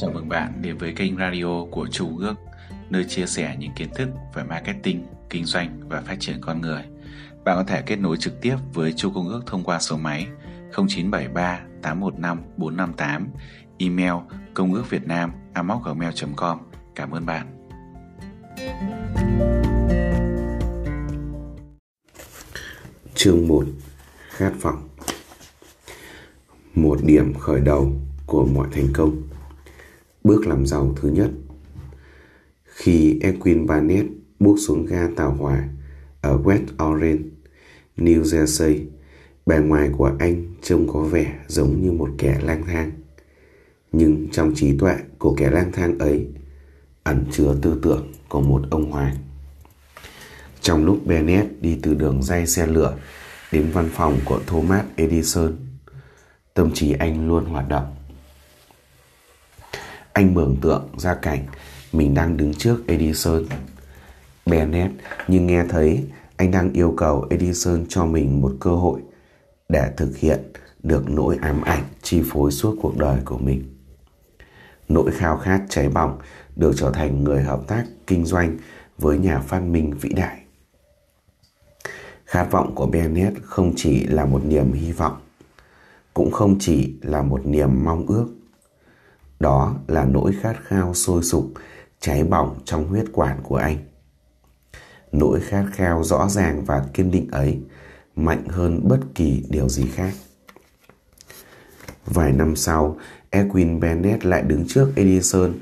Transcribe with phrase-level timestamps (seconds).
[0.00, 2.34] Chào mừng bạn đến với kênh radio của Chu Ước,
[2.90, 6.82] nơi chia sẻ những kiến thức về marketing, kinh doanh và phát triển con người.
[7.44, 10.26] Bạn có thể kết nối trực tiếp với Chu Công Ước thông qua số máy
[10.72, 13.28] 0973 815 458,
[13.78, 14.12] email
[14.54, 16.58] công ước việt nam gmail.com.
[16.94, 17.46] Cảm ơn bạn.
[23.14, 23.64] Chương 1
[24.30, 24.88] Khát vọng
[26.74, 27.92] Một điểm khởi đầu
[28.26, 29.22] của mọi thành công
[30.24, 31.30] Bước làm giàu thứ nhất
[32.64, 34.08] Khi Edwin Barnett
[34.40, 35.68] bước xuống ga tàu hỏa
[36.20, 37.22] ở West Orange,
[37.96, 38.84] New Jersey,
[39.46, 42.90] bề ngoài của anh trông có vẻ giống như một kẻ lang thang.
[43.92, 46.26] Nhưng trong trí tuệ của kẻ lang thang ấy
[47.02, 49.16] ẩn chứa tư tưởng của một ông hoàng.
[50.60, 52.96] Trong lúc Bennett đi từ đường dây xe lửa
[53.52, 55.56] đến văn phòng của Thomas Edison,
[56.54, 57.97] tâm trí anh luôn hoạt động.
[60.18, 61.46] Anh mường tượng ra cảnh
[61.92, 63.44] mình đang đứng trước Edison.
[64.46, 64.94] Bennett
[65.28, 66.04] nhưng nghe thấy
[66.36, 69.00] anh đang yêu cầu Edison cho mình một cơ hội
[69.68, 70.38] để thực hiện
[70.82, 73.64] được nỗi ám ảnh chi phối suốt cuộc đời của mình.
[74.88, 76.18] Nỗi khao khát cháy bỏng
[76.56, 78.56] được trở thành người hợp tác kinh doanh
[78.98, 80.38] với nhà phát minh vĩ đại.
[82.24, 85.16] Khát vọng của Bennett không chỉ là một niềm hy vọng,
[86.14, 88.26] cũng không chỉ là một niềm mong ước.
[89.40, 91.52] Đó là nỗi khát khao sôi sục,
[92.00, 93.76] cháy bỏng trong huyết quản của anh.
[95.12, 97.60] Nỗi khát khao rõ ràng và kiên định ấy
[98.16, 100.12] mạnh hơn bất kỳ điều gì khác.
[102.06, 102.96] Vài năm sau,
[103.30, 105.52] Edwin Bennett lại đứng trước Edison,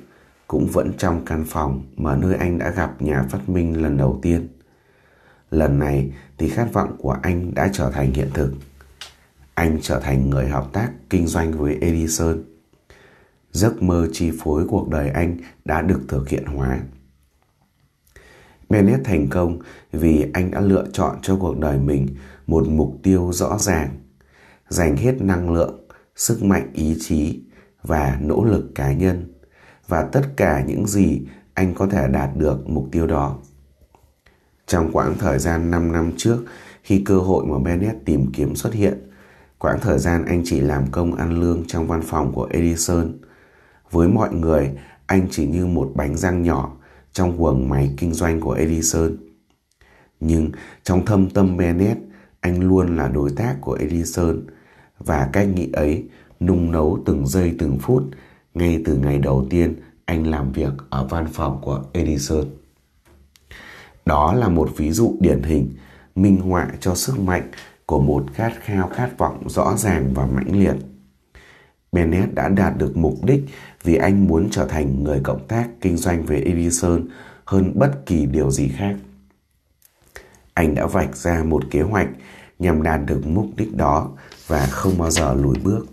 [0.47, 4.19] cũng vẫn trong căn phòng mà nơi anh đã gặp nhà phát minh lần đầu
[4.23, 4.49] tiên.
[5.51, 8.53] Lần này thì khát vọng của anh đã trở thành hiện thực.
[9.55, 12.43] Anh trở thành người hợp tác kinh doanh với Edison.
[13.57, 16.81] Giấc mơ chi phối cuộc đời anh đã được thực hiện hóa.
[18.69, 19.59] Bennett thành công
[19.93, 22.09] vì anh đã lựa chọn cho cuộc đời mình
[22.47, 23.89] một mục tiêu rõ ràng,
[24.69, 27.41] dành hết năng lượng, sức mạnh ý chí
[27.83, 29.33] và nỗ lực cá nhân
[29.89, 31.23] và tất cả những gì
[31.55, 33.39] anh có thể đạt được mục tiêu đó.
[34.67, 36.45] Trong quãng thời gian 5 năm trước
[36.83, 39.11] khi cơ hội mà Bennett tìm kiếm xuất hiện,
[39.59, 43.13] quãng thời gian anh chỉ làm công ăn lương trong văn phòng của Edison.
[43.91, 44.71] Với mọi người,
[45.07, 46.77] anh chỉ như một bánh răng nhỏ
[47.13, 49.17] trong quần máy kinh doanh của Edison.
[50.21, 50.51] Nhưng
[50.83, 52.01] trong thâm tâm Bennett,
[52.41, 54.47] anh luôn là đối tác của Edison
[54.99, 56.05] và cách nghĩ ấy
[56.41, 58.03] nung nấu từng giây từng phút
[58.55, 62.45] ngay từ ngày đầu tiên anh làm việc ở văn phòng của Edison.
[64.07, 65.71] Đó là một ví dụ điển hình
[66.15, 67.51] minh họa cho sức mạnh
[67.87, 70.75] của một khát khao khát vọng rõ ràng và mãnh liệt.
[71.93, 73.45] Bennett đã đạt được mục đích
[73.87, 77.09] vì anh muốn trở thành người cộng tác kinh doanh với Edison
[77.45, 78.97] hơn bất kỳ điều gì khác.
[80.55, 82.09] Anh đã vạch ra một kế hoạch
[82.59, 84.11] nhằm đạt được mục đích đó
[84.47, 85.87] và không bao giờ lùi bước.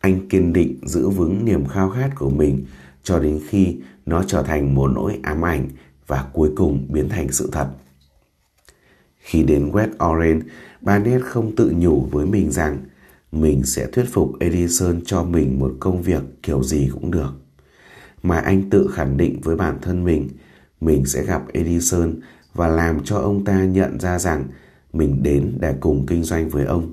[0.00, 2.64] Anh kiên định giữ vững niềm khao khát của mình
[3.02, 3.76] cho đến khi
[4.06, 5.68] nó trở thành một nỗi ám ảnh
[6.06, 7.68] và cuối cùng biến thành sự thật.
[9.18, 10.46] Khi đến West Orange,
[10.80, 12.78] Barnett không tự nhủ với mình rằng
[13.32, 17.30] mình sẽ thuyết phục Edison cho mình một công việc kiểu gì cũng được.
[18.22, 20.28] Mà anh tự khẳng định với bản thân mình,
[20.80, 22.14] mình sẽ gặp Edison
[22.54, 24.44] và làm cho ông ta nhận ra rằng
[24.92, 26.92] mình đến để cùng kinh doanh với ông.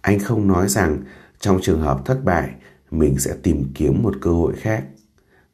[0.00, 0.98] Anh không nói rằng
[1.40, 2.50] trong trường hợp thất bại,
[2.90, 4.84] mình sẽ tìm kiếm một cơ hội khác.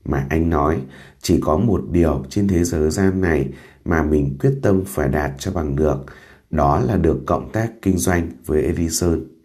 [0.04, 0.80] Mà anh nói,
[1.22, 3.48] chỉ có một điều trên thế giới gian này
[3.84, 6.04] mà mình quyết tâm phải đạt cho bằng được,
[6.50, 9.37] đó là được cộng tác kinh doanh với Edison.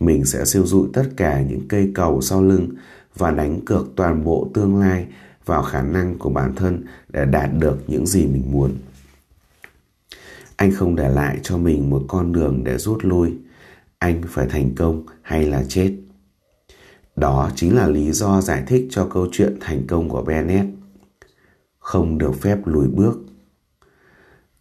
[0.00, 2.68] Mình sẽ siêu dụi tất cả những cây cầu sau lưng
[3.14, 5.06] và đánh cược toàn bộ tương lai
[5.44, 8.74] vào khả năng của bản thân để đạt được những gì mình muốn.
[10.56, 13.34] Anh không để lại cho mình một con đường để rút lui.
[13.98, 15.92] Anh phải thành công hay là chết.
[17.16, 20.68] Đó chính là lý do giải thích cho câu chuyện thành công của Bennett.
[21.78, 23.18] Không được phép lùi bước.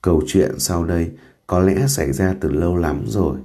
[0.01, 1.11] Câu chuyện sau đây
[1.47, 3.38] có lẽ xảy ra từ lâu lắm rồi.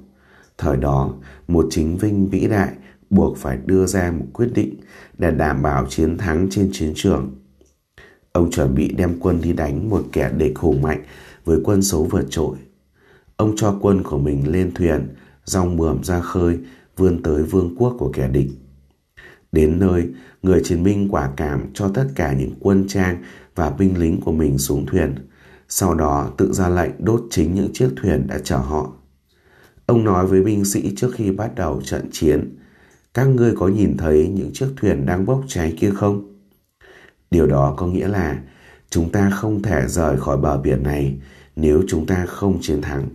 [0.63, 1.15] Thời đó,
[1.49, 2.73] một chính vinh vĩ đại
[3.11, 4.75] buộc phải đưa ra một quyết định
[5.19, 7.31] để đảm bảo chiến thắng trên chiến trường.
[8.33, 11.03] Ông chuẩn bị đem quân đi đánh một kẻ địch hùng mạnh
[11.45, 12.57] với quân số vượt trội.
[13.37, 15.09] Ông cho quân của mình lên thuyền,
[15.45, 16.59] dòng mườm ra khơi,
[16.97, 18.51] vươn tới vương quốc của kẻ địch.
[19.53, 20.09] Đến nơi,
[20.43, 23.23] người chiến binh quả cảm cho tất cả những quân trang
[23.55, 25.15] và binh lính của mình xuống thuyền,
[25.69, 28.93] sau đó tự ra lệnh đốt chính những chiếc thuyền đã chở họ.
[29.93, 32.57] Ông nói với binh sĩ trước khi bắt đầu trận chiến,
[33.15, 36.37] các ngươi có nhìn thấy những chiếc thuyền đang bốc cháy kia không?
[37.31, 38.43] Điều đó có nghĩa là
[38.91, 41.19] chúng ta không thể rời khỏi bờ biển này
[41.57, 43.09] nếu chúng ta không chiến thắng.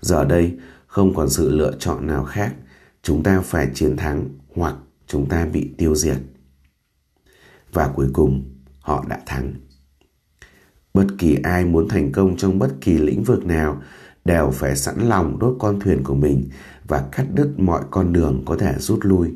[0.00, 0.56] Giờ đây
[0.86, 2.54] không còn sự lựa chọn nào khác,
[3.02, 4.74] chúng ta phải chiến thắng hoặc
[5.06, 6.18] chúng ta bị tiêu diệt.
[7.72, 8.44] Và cuối cùng,
[8.80, 9.54] họ đã thắng.
[10.94, 13.82] Bất kỳ ai muốn thành công trong bất kỳ lĩnh vực nào
[14.24, 16.48] đều phải sẵn lòng đốt con thuyền của mình
[16.88, 19.34] và cắt đứt mọi con đường có thể rút lui.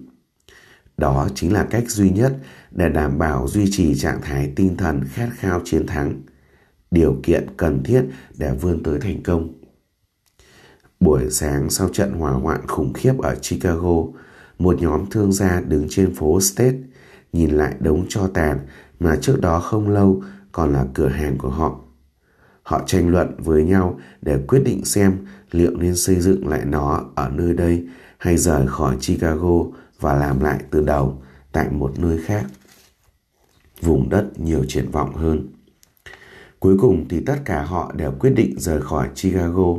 [0.97, 2.37] Đó chính là cách duy nhất
[2.71, 6.23] để đảm bảo duy trì trạng thái tinh thần khát khao chiến thắng,
[6.91, 8.05] điều kiện cần thiết
[8.37, 9.53] để vươn tới thành công.
[11.01, 14.05] Buổi sáng sau trận hỏa hoạn khủng khiếp ở Chicago,
[14.59, 16.77] một nhóm thương gia đứng trên phố State
[17.33, 18.59] nhìn lại đống cho tàn
[19.01, 20.23] mà trước đó không lâu
[20.53, 21.84] còn là cửa hàng của họ.
[22.65, 27.05] Họ tranh luận với nhau để quyết định xem liệu nên xây dựng lại nó
[27.15, 27.87] ở nơi đây
[28.19, 29.65] hay rời khỏi Chicago
[30.01, 31.23] và làm lại từ đầu
[31.53, 32.45] tại một nơi khác.
[33.81, 35.49] Vùng đất nhiều triển vọng hơn.
[36.59, 39.75] Cuối cùng thì tất cả họ đều quyết định rời khỏi Chicago.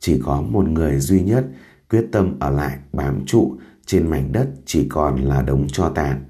[0.00, 1.46] Chỉ có một người duy nhất
[1.90, 3.56] quyết tâm ở lại bám trụ
[3.86, 6.24] trên mảnh đất chỉ còn là đống cho tàn.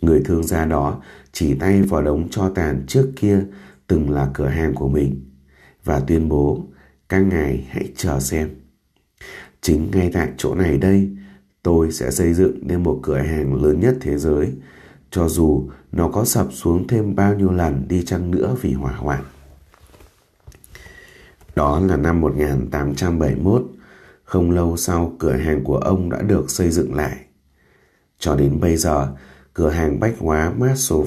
[0.00, 1.00] Người thương gia đó
[1.32, 3.40] chỉ tay vào đống cho tàn trước kia
[3.86, 5.30] từng là cửa hàng của mình
[5.84, 6.66] và tuyên bố
[7.08, 8.50] các ngài hãy chờ xem.
[9.60, 11.10] Chính ngay tại chỗ này đây,
[11.62, 14.52] tôi sẽ xây dựng nên một cửa hàng lớn nhất thế giới,
[15.10, 18.92] cho dù nó có sập xuống thêm bao nhiêu lần đi chăng nữa vì hỏa
[18.92, 19.24] hoạn.
[21.56, 23.62] Đó là năm 1871,
[24.24, 27.16] không lâu sau cửa hàng của ông đã được xây dựng lại.
[28.18, 29.08] Cho đến bây giờ,
[29.54, 31.04] cửa hàng bách hóa Marshall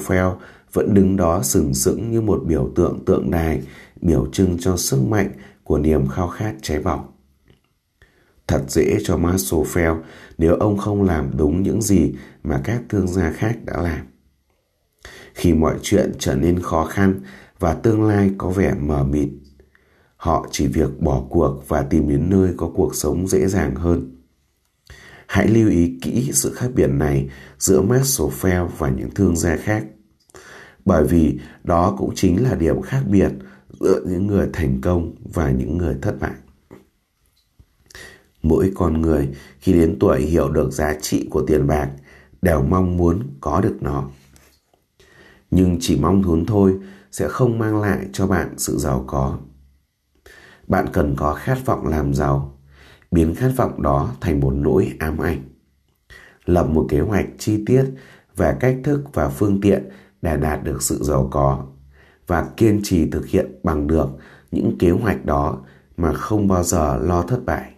[0.73, 3.61] vẫn đứng đó sừng sững như một biểu tượng tượng đài
[4.01, 5.31] biểu trưng cho sức mạnh
[5.63, 7.11] của niềm khao khát cháy bỏng.
[8.47, 9.91] Thật dễ cho Marshall
[10.37, 12.13] nếu ông không làm đúng những gì
[12.43, 14.05] mà các thương gia khác đã làm.
[15.33, 17.21] Khi mọi chuyện trở nên khó khăn
[17.59, 19.29] và tương lai có vẻ mờ mịt,
[20.15, 24.15] họ chỉ việc bỏ cuộc và tìm đến nơi có cuộc sống dễ dàng hơn.
[25.27, 27.29] Hãy lưu ý kỹ sự khác biệt này
[27.59, 29.83] giữa Maxwell và những thương gia khác.
[30.85, 33.31] Bởi vì đó cũng chính là điểm khác biệt
[33.79, 36.35] giữa những người thành công và những người thất bại.
[38.41, 39.29] Mỗi con người
[39.59, 41.89] khi đến tuổi hiểu được giá trị của tiền bạc
[42.41, 44.09] đều mong muốn có được nó.
[45.51, 46.79] Nhưng chỉ mong muốn thôi
[47.11, 49.37] sẽ không mang lại cho bạn sự giàu có.
[50.67, 52.57] Bạn cần có khát vọng làm giàu,
[53.11, 55.41] biến khát vọng đó thành một nỗi ám ảnh.
[56.45, 57.85] Lập một kế hoạch chi tiết
[58.35, 59.89] về cách thức và phương tiện
[60.21, 61.65] để đạt được sự giàu có
[62.27, 64.07] và kiên trì thực hiện bằng được
[64.51, 65.57] những kế hoạch đó
[65.97, 67.73] mà không bao giờ lo thất bại.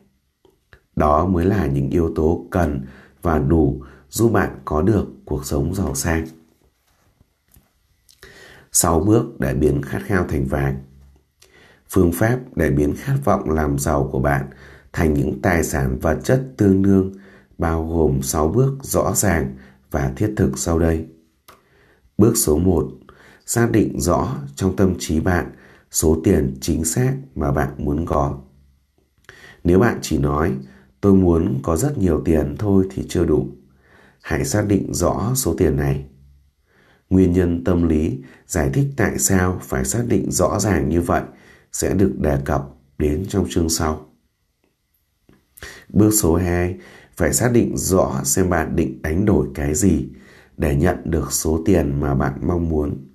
[0.95, 2.85] Đó mới là những yếu tố cần
[3.21, 6.25] và đủ giúp bạn có được cuộc sống giàu sang.
[8.71, 10.75] 6 bước để biến khát khao thành vàng.
[11.89, 14.49] Phương pháp để biến khát vọng làm giàu của bạn
[14.93, 17.13] thành những tài sản vật chất tương đương
[17.57, 19.55] bao gồm 6 bước rõ ràng
[19.91, 21.07] và thiết thực sau đây.
[22.21, 22.91] Bước số 1.
[23.45, 25.51] Xác định rõ trong tâm trí bạn
[25.91, 28.39] số tiền chính xác mà bạn muốn có.
[29.63, 30.53] Nếu bạn chỉ nói
[31.01, 33.47] tôi muốn có rất nhiều tiền thôi thì chưa đủ.
[34.21, 36.05] Hãy xác định rõ số tiền này.
[37.09, 41.23] Nguyên nhân tâm lý giải thích tại sao phải xác định rõ ràng như vậy
[41.71, 44.05] sẽ được đề cập đến trong chương sau.
[45.89, 46.77] Bước số 2,
[47.17, 50.09] phải xác định rõ xem bạn định đánh đổi cái gì
[50.61, 53.07] để nhận được số tiền mà bạn mong muốn.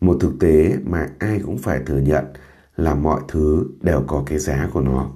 [0.00, 2.24] Một thực tế mà ai cũng phải thừa nhận
[2.76, 5.10] là mọi thứ đều có cái giá của nó.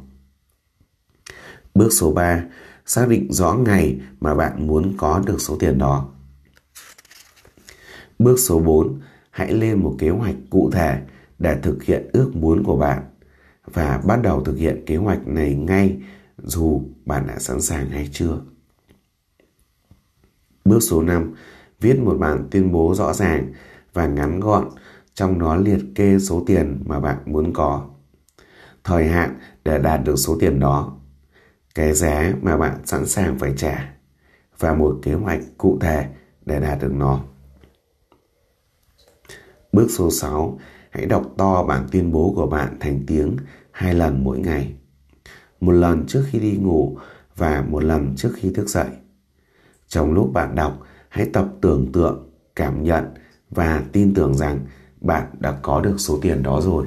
[1.74, 2.44] Bước số 3,
[2.86, 6.08] xác định rõ ngày mà bạn muốn có được số tiền đó.
[8.18, 9.00] Bước số 4,
[9.30, 11.02] hãy lên một kế hoạch cụ thể
[11.38, 13.02] để thực hiện ước muốn của bạn
[13.64, 15.96] và bắt đầu thực hiện kế hoạch này ngay
[16.42, 18.40] dù bạn đã sẵn sàng hay chưa.
[20.64, 21.34] Bước số 5.
[21.80, 23.52] Viết một bản tuyên bố rõ ràng
[23.92, 24.68] và ngắn gọn,
[25.14, 27.88] trong đó liệt kê số tiền mà bạn muốn có.
[28.84, 30.96] Thời hạn để đạt được số tiền đó.
[31.74, 33.94] Cái giá mà bạn sẵn sàng phải trả.
[34.58, 36.06] Và một kế hoạch cụ thể
[36.46, 37.20] để đạt được nó.
[39.72, 40.58] Bước số 6.
[40.90, 43.36] Hãy đọc to bản tuyên bố của bạn thành tiếng
[43.70, 44.74] hai lần mỗi ngày
[45.64, 46.98] một lần trước khi đi ngủ
[47.36, 48.86] và một lần trước khi thức dậy.
[49.94, 53.04] Trong lúc bạn đọc, hãy tập tưởng tượng, cảm nhận
[53.50, 54.66] và tin tưởng rằng
[55.00, 56.86] bạn đã có được số tiền đó rồi.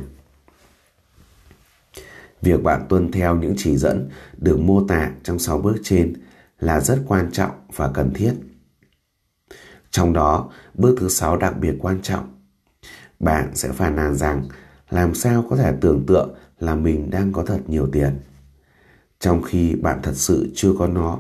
[2.42, 6.14] Việc bạn tuân theo những chỉ dẫn được mô tả trong 6 bước trên
[6.60, 8.34] là rất quan trọng và cần thiết.
[9.92, 12.34] Trong đó, bước thứ 6 đặc biệt quan trọng.
[13.20, 14.48] Bạn sẽ phàn nàn rằng
[14.90, 18.20] làm sao có thể tưởng tượng là mình đang có thật nhiều tiền,
[19.20, 21.20] trong khi bạn thật sự chưa có nó.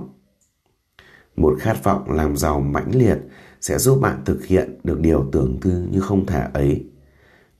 [1.37, 3.17] Một khát vọng làm giàu mãnh liệt
[3.61, 6.85] sẽ giúp bạn thực hiện được điều tưởng tư như không thể ấy.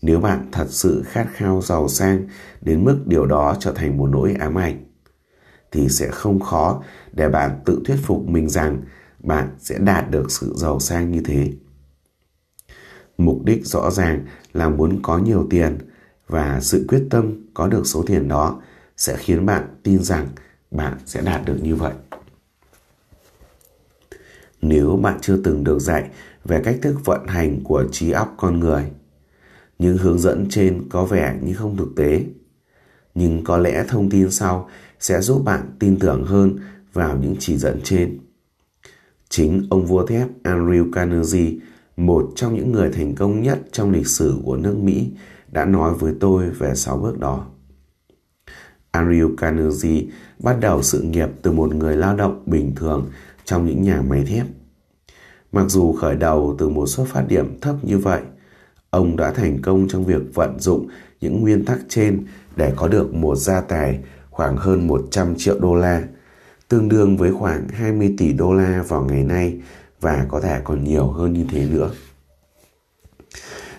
[0.02, 2.28] Nếu bạn thật sự khát khao giàu sang
[2.62, 4.86] đến mức điều đó trở thành một nỗi ám ảnh,
[5.72, 8.82] thì sẽ không khó để bạn tự thuyết phục mình rằng
[9.20, 11.54] bạn sẽ đạt được sự giàu sang như thế.
[13.18, 15.78] Mục đích rõ ràng là muốn có nhiều tiền
[16.28, 18.62] và sự quyết tâm có được số tiền đó
[18.98, 20.28] sẽ khiến bạn tin rằng
[20.72, 21.94] bạn sẽ đạt được như vậy.
[24.62, 26.10] Nếu bạn chưa từng được dạy
[26.46, 28.92] về cách thức vận hành của trí óc con người,
[29.80, 32.24] những hướng dẫn trên có vẻ như không thực tế,
[33.16, 36.58] nhưng có lẽ thông tin sau sẽ giúp bạn tin tưởng hơn
[36.94, 38.20] vào những chỉ dẫn trên.
[39.30, 41.54] Chính ông vua thép Andrew Carnegie,
[41.98, 45.12] một trong những người thành công nhất trong lịch sử của nước Mỹ,
[45.52, 47.48] đã nói với tôi về sáu bước đó.
[48.92, 50.04] Andrew Carnegie
[50.40, 53.10] bắt đầu sự nghiệp từ một người lao động bình thường
[53.48, 54.46] trong những nhà máy thép.
[55.52, 58.22] Mặc dù khởi đầu từ một xuất phát điểm thấp như vậy,
[58.90, 60.88] ông đã thành công trong việc vận dụng
[61.22, 62.26] những nguyên tắc trên
[62.56, 64.00] để có được một gia tài
[64.30, 66.04] khoảng hơn 100 triệu đô la,
[66.68, 69.62] tương đương với khoảng 20 tỷ đô la vào ngày nay
[70.02, 71.92] và có thể còn nhiều hơn như thế nữa.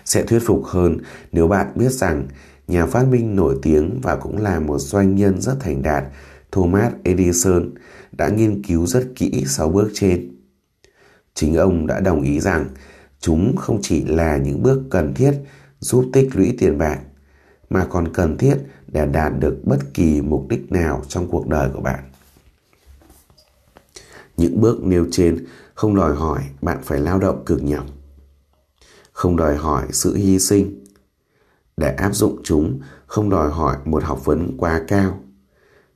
[0.05, 0.97] Sẽ thuyết phục hơn
[1.31, 2.27] nếu bạn biết rằng
[2.67, 6.03] nhà phát minh nổi tiếng và cũng là một doanh nhân rất thành đạt
[6.51, 7.69] Thomas Edison
[8.11, 10.35] đã nghiên cứu rất kỹ 6 bước trên.
[11.33, 12.69] Chính ông đã đồng ý rằng
[13.19, 15.33] chúng không chỉ là những bước cần thiết
[15.79, 16.99] giúp tích lũy tiền bạc
[17.69, 21.69] mà còn cần thiết để đạt được bất kỳ mục đích nào trong cuộc đời
[21.73, 22.03] của bạn.
[24.37, 27.85] Những bước nêu trên không đòi hỏi bạn phải lao động cực nhọc,
[29.11, 30.85] không đòi hỏi sự hy sinh.
[31.77, 35.19] Để áp dụng chúng không đòi hỏi một học vấn quá cao,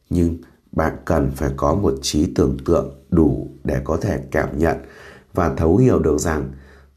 [0.10, 0.38] nhưng
[0.74, 4.77] bạn cần phải có một trí tưởng tượng đủ để có thể cảm nhận
[5.34, 6.51] và thấu hiểu được rằng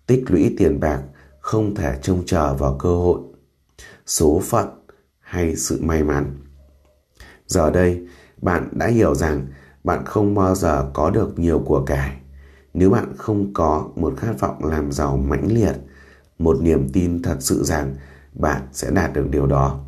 [0.06, 1.02] tích lũy tiền bạc
[1.40, 3.20] không thể trông chờ vào cơ hội,
[4.06, 4.68] số phận
[5.20, 6.36] hay sự may mắn.
[7.46, 8.06] Giờ đây,
[8.42, 9.46] bạn đã hiểu rằng
[9.84, 12.16] bạn không bao giờ có được nhiều của cải
[12.76, 15.76] nếu bạn không có một khát vọng làm giàu mãnh liệt,
[16.38, 17.94] một niềm tin thật sự rằng
[18.32, 19.84] bạn sẽ đạt được điều đó.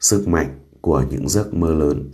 [0.00, 2.10] Sức mạnh của những giấc mơ lớn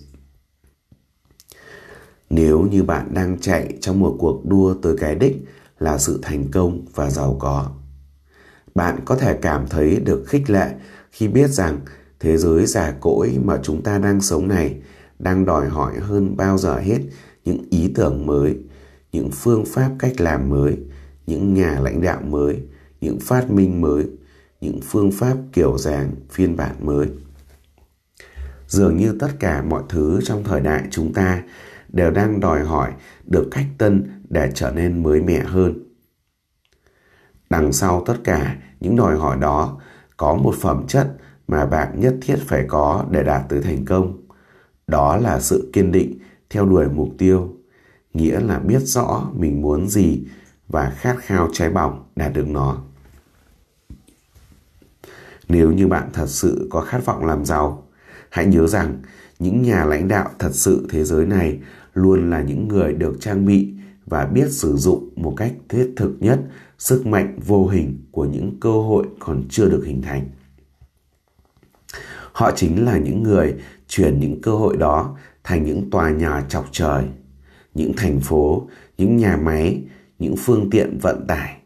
[2.30, 5.36] Nếu như bạn đang chạy trong một cuộc đua tới cái đích
[5.78, 7.70] là sự thành công và giàu có,
[8.74, 10.74] bạn có thể cảm thấy được khích lệ
[11.10, 11.80] khi biết rằng
[12.20, 14.80] thế giới già cỗi mà chúng ta đang sống này
[15.18, 16.98] đang đòi hỏi hơn bao giờ hết
[17.44, 18.58] những ý tưởng mới,
[19.12, 20.78] những phương pháp cách làm mới,
[21.26, 22.60] những nhà lãnh đạo mới,
[23.00, 24.06] những phát minh mới,
[24.60, 27.08] những phương pháp kiểu dáng phiên bản mới.
[28.66, 31.42] Dường như tất cả mọi thứ trong thời đại chúng ta
[31.88, 32.92] đều đang đòi hỏi
[33.26, 35.84] được cách tân để trở nên mới mẻ hơn.
[37.50, 39.80] Đằng sau tất cả những đòi hỏi đó
[40.16, 41.16] có một phẩm chất
[41.48, 44.20] mà bạn nhất thiết phải có để đạt tới thành công.
[44.86, 46.18] Đó là sự kiên định
[46.50, 47.56] theo đuổi mục tiêu,
[48.14, 50.26] nghĩa là biết rõ mình muốn gì
[50.68, 52.82] và khát khao cháy bỏng đạt được nó.
[55.48, 57.83] Nếu như bạn thật sự có khát vọng làm giàu,
[58.34, 59.02] hãy nhớ rằng
[59.38, 61.58] những nhà lãnh đạo thật sự thế giới này
[61.94, 63.74] luôn là những người được trang bị
[64.06, 66.40] và biết sử dụng một cách thiết thực nhất
[66.78, 70.28] sức mạnh vô hình của những cơ hội còn chưa được hình thành.
[72.32, 73.54] Họ chính là những người
[73.88, 77.04] chuyển những cơ hội đó thành những tòa nhà chọc trời,
[77.74, 79.82] những thành phố, những nhà máy,
[80.18, 81.56] những phương tiện vận tải,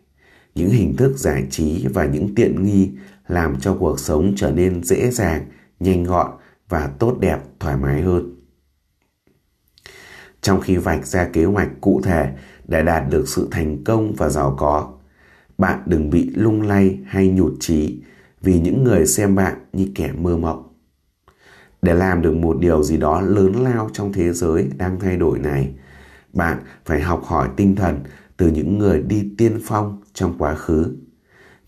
[0.54, 2.90] những hình thức giải trí và những tiện nghi
[3.28, 5.46] làm cho cuộc sống trở nên dễ dàng,
[5.80, 6.37] nhanh gọn
[6.68, 8.34] và tốt đẹp, thoải mái hơn.
[10.40, 12.32] Trong khi vạch ra kế hoạch cụ thể
[12.68, 14.92] để đạt được sự thành công và giàu có,
[15.58, 18.00] bạn đừng bị lung lay hay nhụt chí
[18.40, 20.68] vì những người xem bạn như kẻ mơ mộng.
[21.82, 25.38] Để làm được một điều gì đó lớn lao trong thế giới đang thay đổi
[25.38, 25.74] này,
[26.32, 28.00] bạn phải học hỏi tinh thần
[28.36, 30.96] từ những người đi tiên phong trong quá khứ.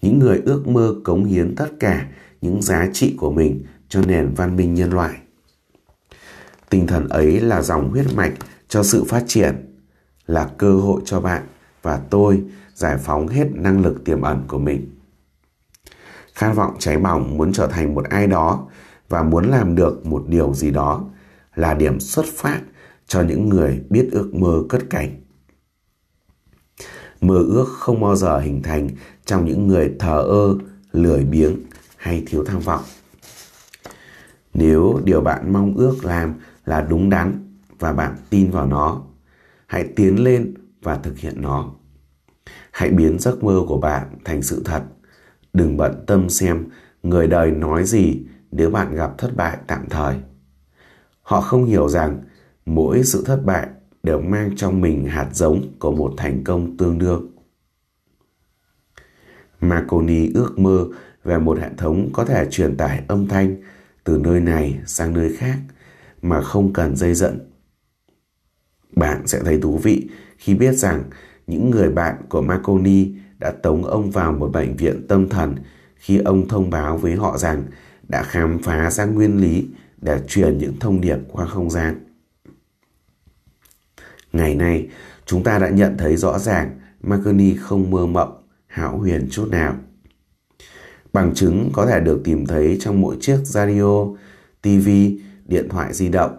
[0.02, 2.08] Những người ước mơ cống hiến tất cả
[2.40, 5.16] những giá trị của mình cho nền văn minh nhân loại.
[6.70, 8.32] Tinh thần ấy là dòng huyết mạch
[8.68, 9.76] cho sự phát triển,
[10.26, 11.46] là cơ hội cho bạn
[11.82, 12.42] và tôi
[12.74, 14.90] giải phóng hết năng lực tiềm ẩn của mình.
[16.34, 18.66] Khát vọng cháy bỏng muốn trở thành một ai đó
[19.08, 21.04] và muốn làm được một điều gì đó
[21.54, 22.60] là điểm xuất phát
[23.06, 25.20] cho những người biết ước mơ cất cánh.
[27.20, 28.88] Mơ ước không bao giờ hình thành
[29.24, 30.54] trong những người thờ ơ,
[30.92, 31.56] lười biếng
[31.96, 32.82] hay thiếu tham vọng.
[34.54, 39.02] Nếu điều bạn mong ước làm là đúng đắn và bạn tin vào nó,
[39.66, 41.74] hãy tiến lên và thực hiện nó.
[42.70, 44.82] Hãy biến giấc mơ của bạn thành sự thật.
[45.52, 46.64] Đừng bận tâm xem
[47.02, 50.16] người đời nói gì nếu bạn gặp thất bại tạm thời.
[51.22, 52.22] Họ không hiểu rằng
[52.66, 53.68] mỗi sự thất bại
[54.02, 57.30] đều mang trong mình hạt giống của một thành công tương đương.
[59.60, 60.86] Marconi ước mơ
[61.24, 63.56] về một hệ thống có thể truyền tải âm thanh
[64.10, 65.58] từ nơi này sang nơi khác
[66.22, 67.50] mà không cần dây dẫn.
[68.96, 71.04] Bạn sẽ thấy thú vị khi biết rằng
[71.46, 75.54] những người bạn của Marconi đã tống ông vào một bệnh viện tâm thần
[75.96, 77.62] khi ông thông báo với họ rằng
[78.08, 79.68] đã khám phá ra nguyên lý
[80.00, 82.04] để truyền những thông điệp qua không gian.
[84.32, 84.88] Ngày nay,
[85.26, 89.76] chúng ta đã nhận thấy rõ ràng Marconi không mơ mộng, hão huyền chút nào.
[91.12, 94.04] Bằng chứng có thể được tìm thấy trong mỗi chiếc radio,
[94.62, 94.88] TV,
[95.46, 96.36] điện thoại di động,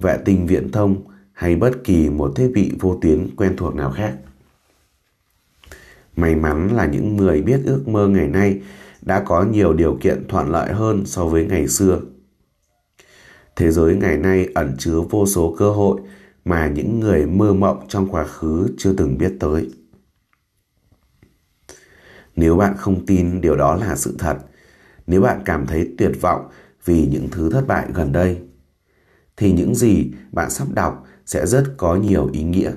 [0.00, 0.96] vệ tinh viễn thông
[1.32, 4.14] hay bất kỳ một thiết bị vô tuyến quen thuộc nào khác.
[6.16, 8.60] May mắn là những người biết ước mơ ngày nay
[9.02, 12.00] đã có nhiều điều kiện thuận lợi hơn so với ngày xưa.
[13.56, 16.00] Thế giới ngày nay ẩn chứa vô số cơ hội
[16.44, 19.70] mà những người mơ mộng trong quá khứ chưa từng biết tới.
[22.38, 24.36] Nếu bạn không tin điều đó là sự thật,
[25.06, 26.48] nếu bạn cảm thấy tuyệt vọng
[26.84, 28.40] vì những thứ thất bại gần đây,
[29.36, 32.72] thì những gì bạn sắp đọc sẽ rất có nhiều ý nghĩa.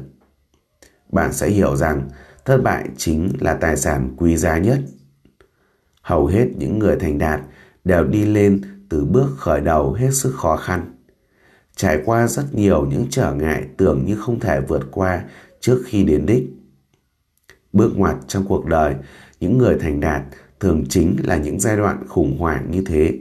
[1.11, 2.09] Bạn sẽ hiểu rằng
[2.45, 4.79] thất bại chính là tài sản quý giá nhất.
[6.01, 7.41] Hầu hết những người thành đạt
[7.83, 10.95] đều đi lên từ bước khởi đầu hết sức khó khăn.
[11.75, 15.23] Trải qua rất nhiều những trở ngại tưởng như không thể vượt qua
[15.59, 16.43] trước khi đến đích.
[17.73, 18.95] Bước ngoặt trong cuộc đời,
[19.41, 20.21] những người thành đạt
[20.59, 23.19] thường chính là những giai đoạn khủng hoảng như thế.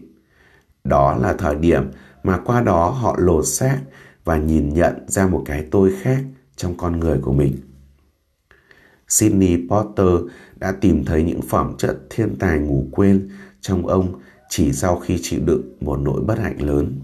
[0.85, 1.91] Đó là thời điểm
[2.23, 3.79] mà qua đó họ lột xác
[4.25, 6.25] và nhìn nhận ra một cái tôi khác
[6.57, 7.57] trong con người của mình.
[9.09, 10.15] Sidney Potter
[10.57, 13.29] đã tìm thấy những phẩm chất thiên tài ngủ quên
[13.61, 17.01] trong ông chỉ sau khi chịu đựng một nỗi bất hạnh lớn.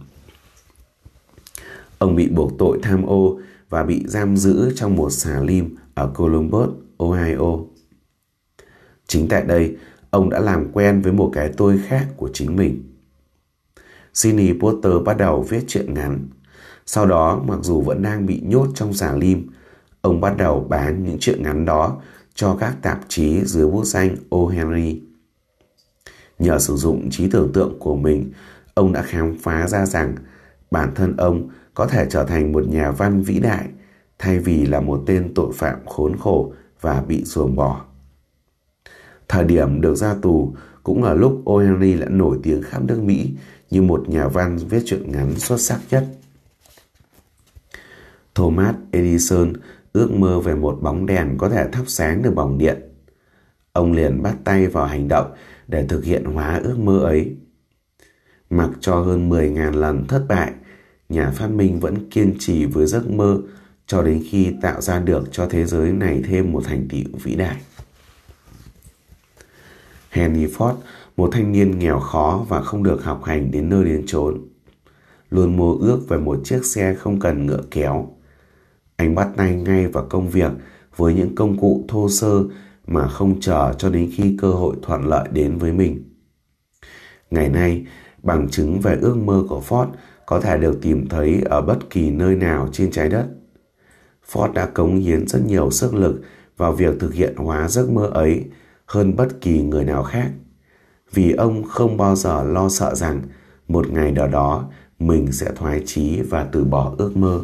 [1.99, 6.13] Ông bị buộc tội tham ô và bị giam giữ trong một xà lim ở
[6.15, 7.76] Columbus, Ohio.
[9.07, 9.77] Chính tại đây,
[10.11, 12.83] ông đã làm quen với một cái tôi khác của chính mình.
[14.15, 16.29] Sidney Potter bắt đầu viết truyện ngắn.
[16.87, 19.51] Sau đó, mặc dù vẫn đang bị nhốt trong giả lim,
[20.01, 22.01] ông bắt đầu bán những truyện ngắn đó
[22.35, 24.47] cho các tạp chí dưới bút danh O.
[24.47, 25.01] Henry.
[26.39, 28.31] Nhờ sử dụng trí tưởng tượng của mình,
[28.75, 30.15] ông đã khám phá ra rằng
[30.71, 33.69] bản thân ông có thể trở thành một nhà văn vĩ đại
[34.19, 37.85] thay vì là một tên tội phạm khốn khổ và bị ruồng bỏ.
[39.29, 41.59] Thời điểm được ra tù cũng là lúc O.
[41.59, 43.31] Henry đã nổi tiếng khắp nước Mỹ
[43.71, 46.05] như một nhà văn viết truyện ngắn xuất sắc nhất.
[48.35, 49.53] Thomas Edison
[49.93, 52.77] ước mơ về một bóng đèn có thể thắp sáng được bóng điện.
[53.73, 55.35] Ông liền bắt tay vào hành động
[55.69, 57.37] để thực hiện hóa ước mơ ấy.
[58.51, 60.53] Mặc cho hơn 10.000 lần thất bại,
[61.09, 63.41] nhà phát minh vẫn kiên trì với giấc mơ
[63.87, 67.35] cho đến khi tạo ra được cho thế giới này thêm một thành tựu vĩ
[67.35, 67.57] đại.
[70.11, 70.75] Henry Ford,
[71.17, 74.41] một thanh niên nghèo khó và không được học hành đến nơi đến chốn,
[75.31, 78.09] luôn mơ ước về một chiếc xe không cần ngựa kéo.
[78.97, 80.53] Anh bắt tay ngay vào công việc
[80.97, 82.45] với những công cụ thô sơ
[82.87, 86.03] mà không chờ cho đến khi cơ hội thuận lợi đến với mình.
[87.31, 87.87] Ngày nay,
[88.23, 89.87] bằng chứng về ước mơ của Ford
[90.27, 93.27] có thể được tìm thấy ở bất kỳ nơi nào trên trái đất.
[94.33, 96.21] Ford đã cống hiến rất nhiều sức lực
[96.57, 98.45] vào việc thực hiện hóa giấc mơ ấy
[98.87, 100.31] hơn bất kỳ người nào khác.
[101.13, 103.23] Vì ông không bao giờ lo sợ rằng
[103.69, 107.41] một ngày nào đó mình sẽ thoái chí và từ bỏ ước mơ.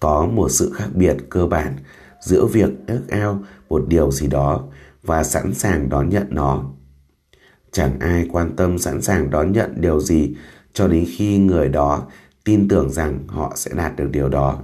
[0.00, 1.76] Có một sự khác biệt cơ bản
[2.20, 4.64] giữa việc ước ao một điều gì đó
[5.02, 6.64] và sẵn sàng đón nhận nó.
[7.72, 10.34] Chẳng ai quan tâm sẵn sàng đón nhận điều gì
[10.72, 12.06] cho đến khi người đó
[12.44, 14.58] tin tưởng rằng họ sẽ đạt được điều đó.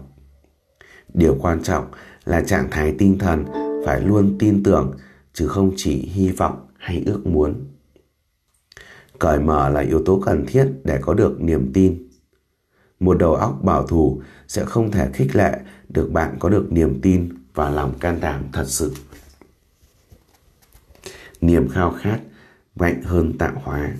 [1.14, 1.87] Điều quan trọng
[2.24, 3.44] là trạng thái tinh thần
[3.85, 4.92] phải luôn tin tưởng
[5.33, 7.55] chứ không chỉ hy vọng hay ước muốn.
[9.18, 12.09] Cởi mở là yếu tố cần thiết để có được niềm tin.
[13.01, 17.01] Một đầu óc bảo thủ sẽ không thể khích lệ được bạn có được niềm
[17.03, 18.92] tin và lòng can đảm thật sự.
[21.40, 22.20] Niềm khao khát
[22.77, 23.94] mạnh hơn tạo hóa.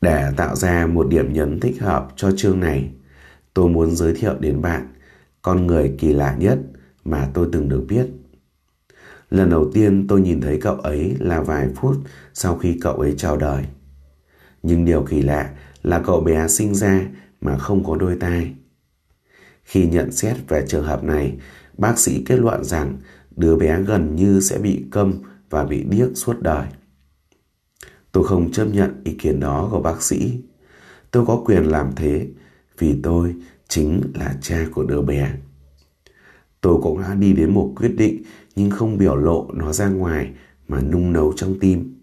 [0.00, 2.90] Để tạo ra một điểm nhấn thích hợp cho chương này,
[3.54, 4.88] tôi muốn giới thiệu đến bạn
[5.42, 6.58] con người kỳ lạ nhất
[7.04, 8.06] mà tôi từng được biết.
[9.30, 11.96] Lần đầu tiên tôi nhìn thấy cậu ấy là vài phút
[12.34, 13.64] sau khi cậu ấy chào đời.
[14.62, 15.50] Nhưng điều kỳ lạ
[15.82, 17.08] là cậu bé sinh ra
[17.40, 18.54] mà không có đôi tai.
[19.62, 21.38] Khi nhận xét về trường hợp này,
[21.78, 22.96] bác sĩ kết luận rằng
[23.36, 25.14] đứa bé gần như sẽ bị câm
[25.50, 26.66] và bị điếc suốt đời.
[28.12, 30.40] Tôi không chấp nhận ý kiến đó của bác sĩ.
[31.10, 32.26] Tôi có quyền làm thế
[32.78, 33.34] vì tôi
[33.68, 35.32] chính là cha của đứa bé.
[36.60, 38.22] Tôi cũng đã đi đến một quyết định
[38.56, 40.30] nhưng không biểu lộ nó ra ngoài
[40.68, 41.94] mà nung nấu trong tim.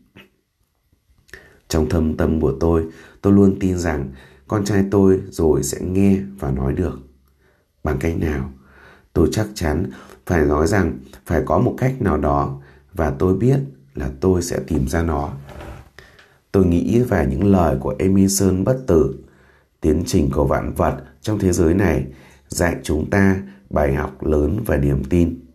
[1.67, 2.85] Trong thâm tâm của tôi,
[3.21, 4.11] tôi luôn tin rằng
[4.47, 6.99] con trai tôi rồi sẽ nghe và nói được.
[7.83, 8.51] Bằng cách nào?
[9.13, 9.85] Tôi chắc chắn
[10.25, 12.61] phải nói rằng phải có một cách nào đó
[12.93, 13.59] và tôi biết
[13.95, 15.33] là tôi sẽ tìm ra nó.
[16.51, 19.15] Tôi nghĩ về những lời của Emerson bất tử.
[19.81, 22.05] Tiến trình của vạn vật trong thế giới này
[22.47, 25.45] dạy chúng ta bài học lớn về niềm tin.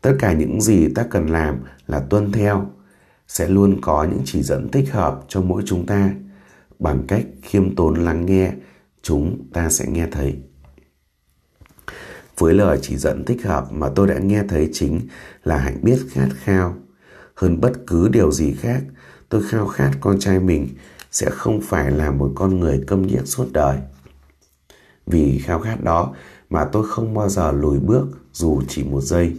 [0.00, 2.70] Tất cả những gì ta cần làm là tuân theo,
[3.28, 6.14] sẽ luôn có những chỉ dẫn thích hợp cho mỗi chúng ta.
[6.78, 8.52] Bằng cách khiêm tốn lắng nghe,
[9.02, 10.36] chúng ta sẽ nghe thấy.
[12.38, 15.00] Với lời chỉ dẫn thích hợp mà tôi đã nghe thấy chính
[15.44, 16.76] là hạnh biết khát khao.
[17.34, 18.82] Hơn bất cứ điều gì khác,
[19.28, 20.68] tôi khao khát con trai mình
[21.10, 23.78] sẽ không phải là một con người câm điếc suốt đời.
[25.06, 26.14] Vì khao khát đó
[26.50, 29.36] mà tôi không bao giờ lùi bước dù chỉ một giây.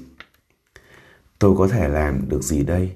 [1.39, 2.91] Tôi có thể làm được gì đây?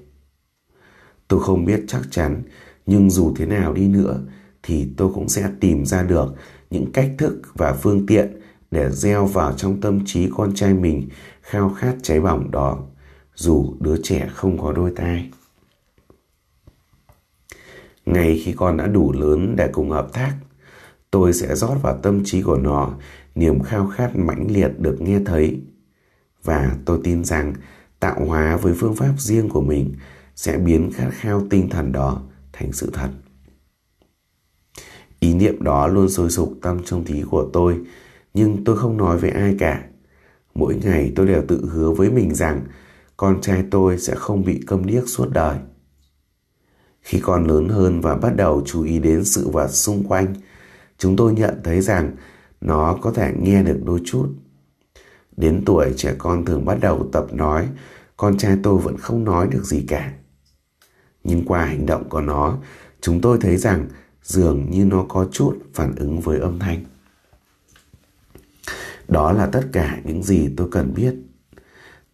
[1.28, 2.42] Tôi không biết chắc chắn,
[2.86, 4.20] nhưng dù thế nào đi nữa
[4.62, 6.34] thì tôi cũng sẽ tìm ra được
[6.70, 11.08] những cách thức và phương tiện để gieo vào trong tâm trí con trai mình
[11.42, 12.78] khao khát cháy bỏng đó,
[13.34, 15.30] dù đứa trẻ không có đôi tai.
[18.06, 20.34] Ngay khi con đã đủ lớn để cùng hợp tác,
[21.10, 22.94] tôi sẽ rót vào tâm trí của nó
[23.34, 25.62] niềm khao khát mãnh liệt được nghe thấy.
[26.44, 27.54] Và tôi tin rằng
[28.00, 29.94] tạo hóa với phương pháp riêng của mình
[30.36, 33.08] sẽ biến khát khao tinh thần đó thành sự thật.
[35.20, 37.80] Ý niệm đó luôn sôi sục tâm trong thí của tôi,
[38.34, 39.84] nhưng tôi không nói với ai cả.
[40.54, 42.60] Mỗi ngày tôi đều tự hứa với mình rằng
[43.16, 45.58] con trai tôi sẽ không bị câm điếc suốt đời.
[47.00, 50.34] Khi con lớn hơn và bắt đầu chú ý đến sự vật xung quanh,
[50.98, 52.16] chúng tôi nhận thấy rằng
[52.64, 54.28] nó có thể nghe được đôi chút.
[55.36, 57.68] Đến tuổi trẻ con thường bắt đầu tập nói,
[58.16, 60.12] con trai tôi vẫn không nói được gì cả.
[61.24, 62.58] Nhưng qua hành động của nó,
[63.00, 63.88] chúng tôi thấy rằng
[64.22, 66.84] dường như nó có chút phản ứng với âm thanh.
[69.08, 71.14] Đó là tất cả những gì tôi cần biết.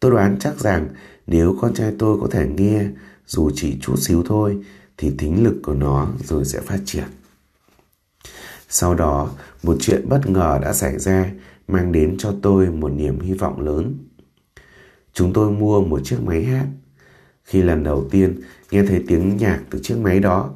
[0.00, 0.88] Tôi đoán chắc rằng
[1.26, 2.86] nếu con trai tôi có thể nghe
[3.26, 4.58] dù chỉ chút xíu thôi
[4.96, 7.04] thì thính lực của nó rồi sẽ phát triển.
[8.72, 9.30] Sau đó,
[9.62, 11.30] một chuyện bất ngờ đã xảy ra
[11.68, 13.98] mang đến cho tôi một niềm hy vọng lớn.
[15.12, 16.66] Chúng tôi mua một chiếc máy hát.
[17.44, 20.50] Khi lần đầu tiên nghe thấy tiếng nhạc từ chiếc máy đó,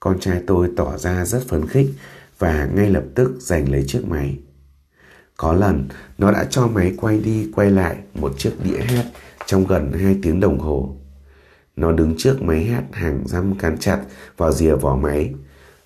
[0.00, 1.90] con trai tôi tỏ ra rất phấn khích
[2.38, 4.38] và ngay lập tức giành lấy chiếc máy.
[5.36, 9.04] Có lần, nó đã cho máy quay đi quay lại một chiếc đĩa hát
[9.46, 10.96] trong gần 2 tiếng đồng hồ.
[11.76, 14.00] Nó đứng trước máy hát hàng răm cán chặt
[14.36, 15.34] vào rìa vỏ máy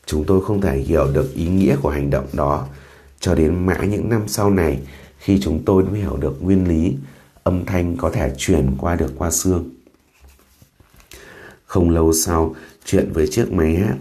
[0.08, 2.66] Chúng tôi không thể hiểu được ý nghĩa của hành động đó
[3.20, 4.80] cho đến mãi những năm sau này
[5.18, 6.96] khi chúng tôi mới hiểu được nguyên lý
[7.42, 9.70] âm thanh có thể truyền qua được qua xương.
[11.64, 13.96] Không lâu sau, chuyện với chiếc máy hát,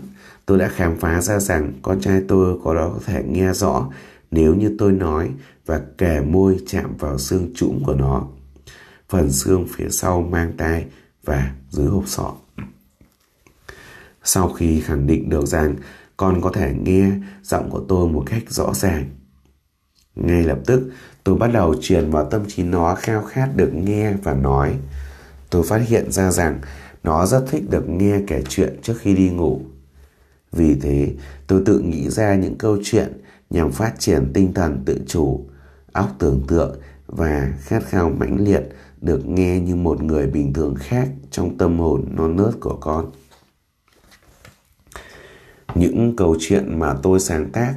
[0.46, 3.90] tôi đã khám phá ra rằng con trai tôi có đó có thể nghe rõ
[4.32, 5.30] nếu như tôi nói
[5.66, 8.28] và kẻ môi chạm vào xương trũng của nó.
[9.10, 10.86] Phần xương phía sau mang tai
[11.24, 12.34] và dưới hộp sọ.
[14.30, 15.76] Sau khi khẳng định được rằng
[16.18, 17.12] con có thể nghe
[17.44, 19.06] giọng của tôi một cách rõ ràng.
[20.16, 20.90] Ngay lập tức,
[21.24, 24.78] tôi bắt đầu truyền vào tâm trí nó khao khát được nghe và nói.
[25.50, 26.60] Tôi phát hiện ra rằng
[27.04, 29.62] nó rất thích được nghe kể chuyện trước khi đi ngủ.
[30.52, 31.14] Vì thế,
[31.48, 35.46] tôi tự nghĩ ra những câu chuyện nhằm phát triển tinh thần tự chủ,
[35.92, 38.64] óc tưởng tượng và khát khao mãnh liệt
[39.02, 43.12] được nghe như một người bình thường khác trong tâm hồn non nớt của con.
[45.78, 47.74] Những câu chuyện mà tôi sáng tác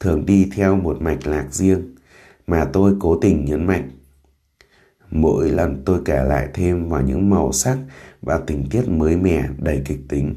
[0.00, 1.94] thường đi theo một mạch lạc riêng
[2.46, 3.90] mà tôi cố tình nhấn mạnh.
[5.10, 7.78] Mỗi lần tôi kể lại thêm vào những màu sắc
[8.22, 10.34] và tình tiết mới mẻ đầy kịch tính.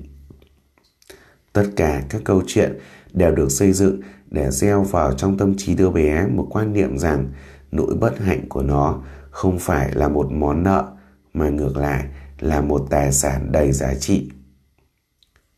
[1.53, 2.77] Tất cả các câu chuyện
[3.13, 4.01] đều được xây dựng
[4.31, 7.27] để gieo vào trong tâm trí đứa bé một quan niệm rằng
[7.71, 10.91] nỗi bất hạnh của nó không phải là một món nợ
[11.33, 12.05] mà ngược lại
[12.39, 14.29] là một tài sản đầy giá trị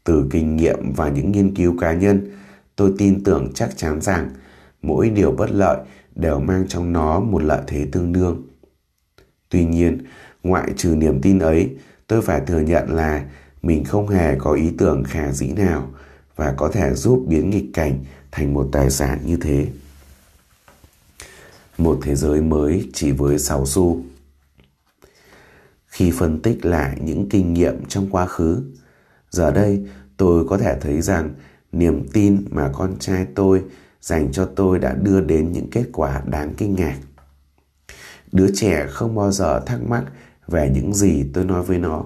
[0.04, 2.32] từ kinh nghiệm và những nghiên cứu cá nhân,
[2.76, 4.30] tôi tin tưởng chắc chắn rằng
[4.82, 5.78] mỗi điều bất lợi
[6.16, 8.48] đều mang trong nó một lợi thế tương đương.
[9.50, 9.98] Tuy nhiên,
[10.44, 11.76] ngoại trừ niềm tin ấy,
[12.08, 13.26] tôi phải thừa nhận là
[13.62, 15.90] mình không hề có ý tưởng khả dĩ nào
[16.36, 19.68] và có thể giúp biến nghịch cảnh thành một tài sản như thế.
[21.78, 24.04] Một thế giới mới chỉ với 6 xu.
[25.88, 28.64] Khi phân tích lại những kinh nghiệm trong quá khứ,
[29.30, 29.86] giờ đây
[30.18, 31.34] tôi có thể thấy rằng
[31.72, 33.64] niềm tin mà con trai tôi
[34.02, 36.98] dành cho tôi đã đưa đến những kết quả đáng kinh ngạc.
[38.32, 40.04] Đứa trẻ không bao giờ thắc mắc
[40.48, 42.06] về những gì tôi nói với nó.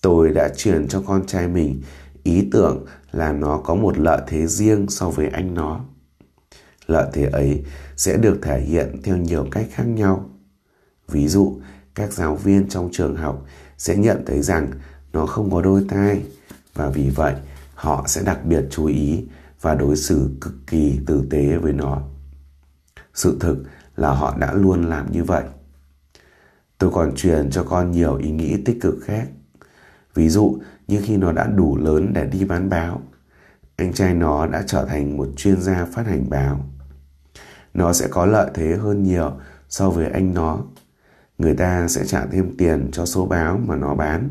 [0.00, 1.82] Tôi đã truyền cho con trai mình
[2.22, 5.80] ý tưởng là nó có một lợi thế riêng so với anh nó.
[6.86, 7.64] Lợi thế ấy
[7.96, 10.30] sẽ được thể hiện theo nhiều cách khác nhau.
[11.08, 11.60] Ví dụ,
[11.94, 13.46] các giáo viên trong trường học
[13.78, 14.70] sẽ nhận thấy rằng
[15.12, 16.22] nó không có đôi tai
[16.74, 17.34] và vì vậy
[17.74, 19.24] họ sẽ đặc biệt chú ý
[19.60, 22.02] và đối xử cực kỳ tử tế với nó.
[23.14, 23.64] Sự thực
[23.96, 25.44] là họ đã luôn làm như vậy.
[26.78, 29.28] Tôi còn truyền cho con nhiều ý nghĩ tích cực khác.
[30.14, 33.02] Ví dụ như khi nó đã đủ lớn để đi bán báo,
[33.76, 36.64] anh trai nó đã trở thành một chuyên gia phát hành báo.
[37.74, 39.32] Nó sẽ có lợi thế hơn nhiều
[39.68, 40.58] so với anh nó.
[41.38, 44.30] Người ta sẽ trả thêm tiền cho số báo mà nó bán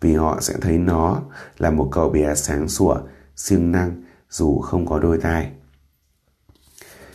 [0.00, 1.22] vì họ sẽ thấy nó
[1.58, 2.96] là một cậu bé sáng sủa,
[3.36, 5.50] siêng năng dù không có đôi tai.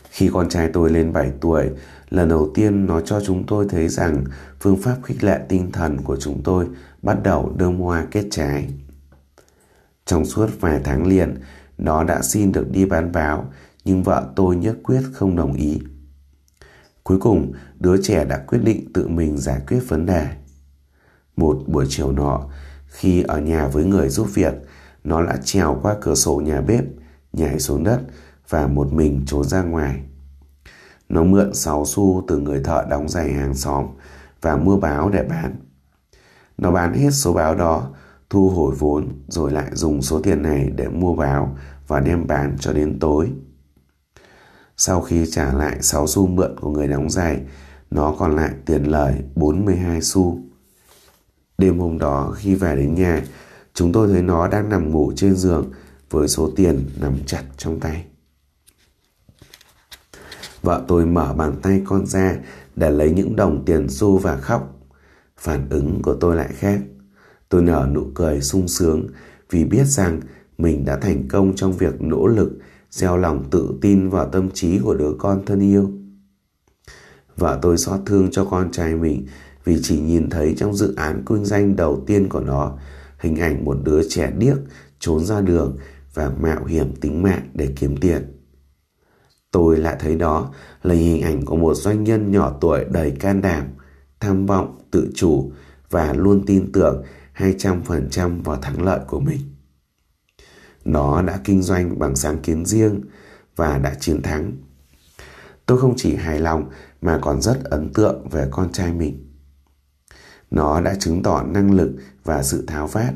[0.10, 1.69] Khi con trai tôi lên 7 tuổi,
[2.10, 4.24] lần đầu tiên nó cho chúng tôi thấy rằng
[4.60, 6.67] phương pháp khích lệ tinh thần của chúng tôi
[7.02, 8.69] bắt đầu đơm hoa kết trái.
[10.06, 11.36] Trong suốt vài tháng liền,
[11.78, 13.52] nó đã xin được đi bán báo,
[13.86, 15.80] nhưng vợ tôi nhất quyết không đồng ý.
[17.04, 20.28] Cuối cùng, đứa trẻ đã quyết định tự mình giải quyết vấn đề.
[21.36, 22.50] Một buổi chiều nọ,
[22.95, 24.53] khi ở nhà với người giúp việc,
[25.03, 26.84] nó đã trèo qua cửa sổ nhà bếp,
[27.34, 27.99] nhảy xuống đất
[28.49, 30.01] và một mình trốn ra ngoài.
[31.10, 33.86] Nó mượn 6 xu từ người thợ đóng giày hàng xóm
[34.41, 35.55] và mua báo để bán.
[36.58, 37.89] Nó bán hết số báo đó,
[38.29, 42.55] thu hồi vốn rồi lại dùng số tiền này để mua báo và đem bán
[42.60, 43.31] cho đến tối.
[44.77, 47.41] Sau khi trả lại 6 xu mượn của người đóng giày,
[47.91, 50.44] nó còn lại tiền lời 42 xu.
[51.58, 53.24] Đêm hôm đó khi về đến nhà,
[53.74, 55.72] chúng tôi thấy nó đang nằm ngủ trên giường
[56.10, 58.06] với số tiền nằm chặt trong tay.
[60.62, 62.36] Vợ tôi mở bàn tay con ra
[62.76, 64.80] để lấy những đồng tiền xu và khóc.
[65.38, 66.80] Phản ứng của tôi lại khác.
[67.50, 69.08] Tôi nở nụ cười sung sướng
[69.50, 70.20] vì biết rằng
[70.58, 72.52] mình đã thành công trong việc nỗ lực
[72.91, 75.91] gieo lòng tự tin vào tâm trí của đứa con thân yêu.
[77.38, 79.28] Vợ tôi xót thương cho con trai mình
[79.65, 82.78] vì chỉ nhìn thấy trong dự án kinh doanh đầu tiên của nó
[83.19, 84.58] hình ảnh một đứa trẻ điếc
[84.99, 85.78] trốn ra đường
[86.13, 88.36] và mạo hiểm tính mạng để kiếm tiền.
[89.51, 93.41] Tôi lại thấy đó là hình ảnh của một doanh nhân nhỏ tuổi đầy can
[93.41, 93.65] đảm,
[94.19, 95.51] tham vọng, tự chủ
[95.89, 97.04] và luôn tin tưởng
[97.36, 99.39] 200% vào thắng lợi của mình.
[100.86, 103.01] Nó đã kinh doanh bằng sáng kiến riêng
[103.56, 104.51] và đã chiến thắng.
[105.65, 106.69] Tôi không chỉ hài lòng
[107.01, 109.35] mà còn rất ấn tượng về con trai mình.
[110.51, 111.91] Nó đã chứng tỏ năng lực
[112.23, 113.13] và sự tháo vát.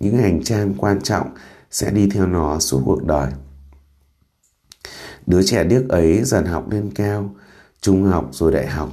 [0.00, 1.34] Những hành trang quan trọng
[1.70, 3.30] sẽ đi theo nó suốt cuộc đời.
[5.26, 7.34] Đứa trẻ điếc ấy dần học lên cao,
[7.80, 8.90] trung học rồi đại học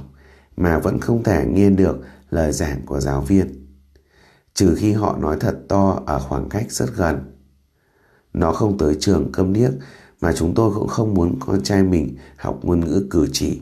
[0.56, 1.96] mà vẫn không thể nghe được
[2.30, 3.66] lời giảng của giáo viên.
[4.54, 7.36] Trừ khi họ nói thật to ở khoảng cách rất gần.
[8.32, 9.70] Nó không tới trường câm điếc
[10.20, 13.60] mà chúng tôi cũng không muốn con trai mình học ngôn ngữ cử chỉ.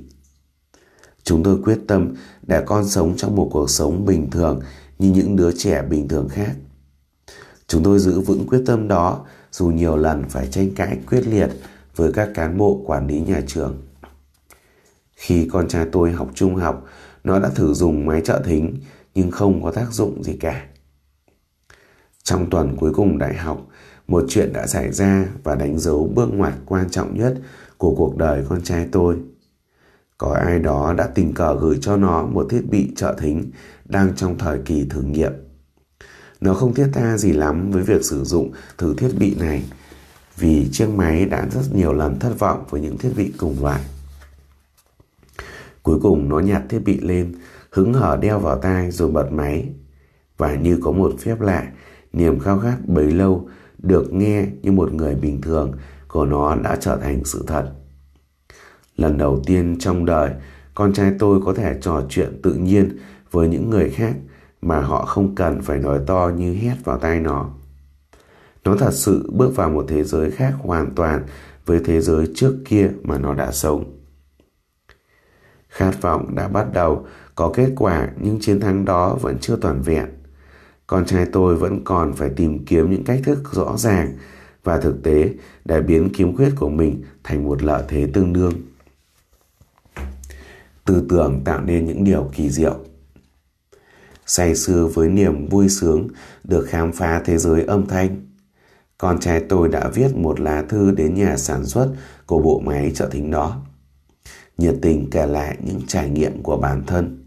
[1.24, 4.60] Chúng tôi quyết tâm để con sống trong một cuộc sống bình thường
[4.98, 6.56] như những đứa trẻ bình thường khác.
[7.66, 11.50] Chúng tôi giữ vững quyết tâm đó dù nhiều lần phải tranh cãi quyết liệt
[11.96, 13.82] với các cán bộ quản lý nhà trường.
[15.16, 16.84] Khi con trai tôi học trung học,
[17.24, 18.76] nó đã thử dùng máy trợ thính
[19.14, 20.66] nhưng không có tác dụng gì cả.
[22.22, 23.66] Trong tuần cuối cùng đại học,
[24.06, 27.34] một chuyện đã xảy ra và đánh dấu bước ngoặt quan trọng nhất
[27.78, 29.16] của cuộc đời con trai tôi.
[30.22, 33.50] Có ai đó đã tình cờ gửi cho nó một thiết bị trợ thính
[33.84, 35.32] đang trong thời kỳ thử nghiệm.
[36.40, 39.62] Nó không thiết tha gì lắm với việc sử dụng thử thiết bị này
[40.36, 43.80] vì chiếc máy đã rất nhiều lần thất vọng với những thiết bị cùng loại.
[45.82, 47.34] Cuối cùng nó nhặt thiết bị lên,
[47.70, 49.68] hứng hở đeo vào tai rồi bật máy.
[50.38, 51.72] Và như có một phép lạ,
[52.12, 55.72] niềm khao khát bấy lâu được nghe như một người bình thường
[56.08, 57.72] của nó đã trở thành sự thật.
[58.96, 60.30] Lần đầu tiên trong đời,
[60.74, 62.98] con trai tôi có thể trò chuyện tự nhiên
[63.30, 64.14] với những người khác
[64.62, 67.50] mà họ không cần phải nói to như hét vào tai nó.
[68.64, 71.22] Nó thật sự bước vào một thế giới khác hoàn toàn
[71.66, 73.98] với thế giới trước kia mà nó đã sống.
[75.68, 79.82] Khát vọng đã bắt đầu có kết quả nhưng chiến thắng đó vẫn chưa toàn
[79.82, 80.06] vẹn.
[80.86, 84.12] Con trai tôi vẫn còn phải tìm kiếm những cách thức rõ ràng
[84.64, 85.30] và thực tế
[85.64, 88.52] để biến kiếm khuyết của mình thành một lợi thế tương đương.
[90.84, 92.74] Tư tưởng tạo nên những điều kỳ diệu.
[94.26, 96.08] Say sưa với niềm vui sướng
[96.44, 98.26] được khám phá thế giới âm thanh.
[98.98, 101.88] Con trai tôi đã viết một lá thư đến nhà sản xuất
[102.26, 103.62] của bộ máy trợ thính đó.
[104.58, 107.26] Nhiệt tình kể lại những trải nghiệm của bản thân.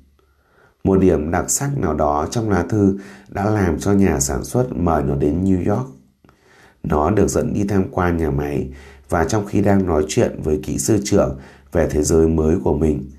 [0.84, 2.98] Một điểm đặc sắc nào đó trong lá thư
[3.30, 5.88] đã làm cho nhà sản xuất mời nó đến New York.
[6.84, 8.70] Nó được dẫn đi tham quan nhà máy
[9.10, 11.40] và trong khi đang nói chuyện với kỹ sư trưởng
[11.72, 13.10] về thế giới mới của mình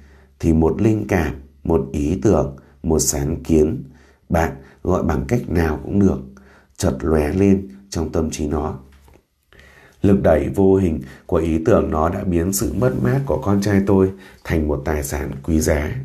[0.40, 3.84] thì một linh cảm, một ý tưởng, một sáng kiến
[4.28, 6.18] bạn gọi bằng cách nào cũng được
[6.76, 8.78] chợt lóe lên trong tâm trí nó.
[10.02, 13.60] Lực đẩy vô hình của ý tưởng nó đã biến sự mất mát của con
[13.60, 14.12] trai tôi
[14.44, 15.96] thành một tài sản quý giá.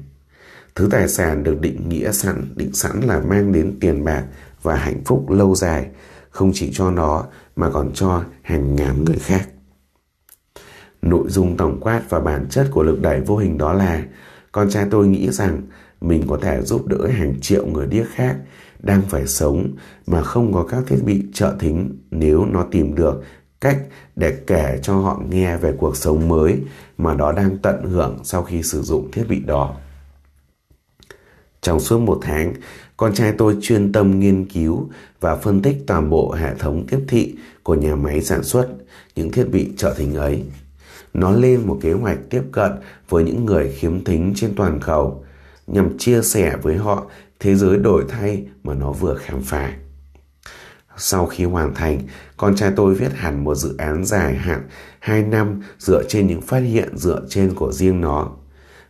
[0.75, 4.25] Thứ tài sản được định nghĩa sẵn, định sẵn là mang đến tiền bạc
[4.61, 5.87] và hạnh phúc lâu dài,
[6.29, 9.49] không chỉ cho nó mà còn cho hàng ngàn người khác.
[11.01, 14.03] Nội dung tổng quát và bản chất của lực đẩy vô hình đó là
[14.51, 15.61] con trai tôi nghĩ rằng
[16.01, 18.37] mình có thể giúp đỡ hàng triệu người điếc khác
[18.79, 19.75] đang phải sống
[20.07, 23.23] mà không có các thiết bị trợ thính nếu nó tìm được
[23.61, 23.77] cách
[24.15, 26.59] để kể cho họ nghe về cuộc sống mới
[26.97, 29.75] mà đó đang tận hưởng sau khi sử dụng thiết bị đó.
[31.61, 32.53] Trong suốt một tháng,
[32.97, 36.99] con trai tôi chuyên tâm nghiên cứu và phân tích toàn bộ hệ thống tiếp
[37.07, 38.67] thị của nhà máy sản xuất
[39.15, 40.43] những thiết bị trợ thính ấy.
[41.13, 42.71] Nó lên một kế hoạch tiếp cận
[43.09, 45.25] với những người khiếm thính trên toàn cầu
[45.67, 47.05] nhằm chia sẻ với họ
[47.39, 49.73] thế giới đổi thay mà nó vừa khám phá.
[50.97, 51.99] Sau khi hoàn thành,
[52.37, 54.61] con trai tôi viết hẳn một dự án dài hạn
[54.99, 58.31] 2 năm dựa trên những phát hiện dựa trên của riêng nó.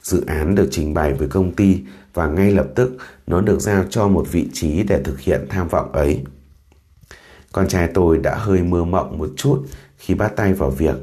[0.03, 1.81] Dự án được trình bày với công ty
[2.13, 5.67] và ngay lập tức nó được giao cho một vị trí để thực hiện tham
[5.67, 6.23] vọng ấy.
[7.51, 9.63] Con trai tôi đã hơi mơ mộng một chút
[9.97, 10.95] khi bắt tay vào việc.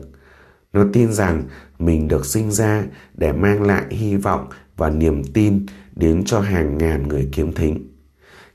[0.72, 1.42] Nó tin rằng
[1.78, 6.78] mình được sinh ra để mang lại hy vọng và niềm tin đến cho hàng
[6.78, 7.88] ngàn người kiếm thính.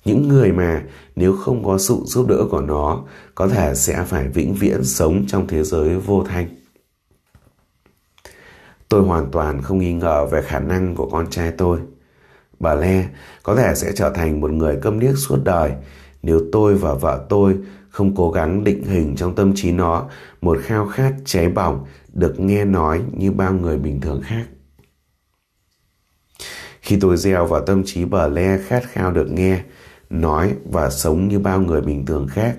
[0.05, 0.83] Những người mà
[1.15, 3.03] nếu không có sự giúp đỡ của nó,
[3.35, 6.47] có thể sẽ phải vĩnh viễn sống trong thế giới vô thanh.
[8.89, 11.79] Tôi hoàn toàn không nghi ngờ về khả năng của con trai tôi.
[12.59, 13.09] Bà Le
[13.43, 15.71] có thể sẽ trở thành một người câm điếc suốt đời
[16.23, 17.57] nếu tôi và vợ tôi
[17.89, 20.05] không cố gắng định hình trong tâm trí nó
[20.41, 24.45] một khao khát cháy bỏng được nghe nói như bao người bình thường khác.
[26.81, 29.63] Khi tôi gieo vào tâm trí bờ le khát khao được nghe,
[30.09, 32.55] nói và sống như bao người bình thường khác,